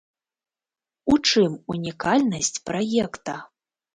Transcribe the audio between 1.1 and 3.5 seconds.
У чым унікальнасць праекта?